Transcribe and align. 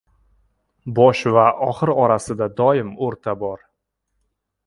•Bosh 0.99 1.21
va 1.35 1.43
oxir 1.67 1.91
orasida 2.05 2.47
doim 2.61 2.91
o‘rta 3.09 3.37
bor. 3.45 3.65